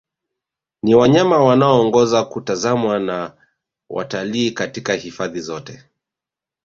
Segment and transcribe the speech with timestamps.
[0.83, 3.33] Ni wanyama wanaoongoza kutazamwa na
[3.89, 5.83] watalii katika hifadhi zote